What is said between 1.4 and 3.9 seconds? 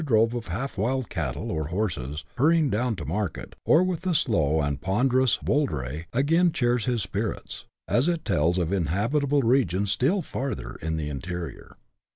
or horses, hurrying down to market, or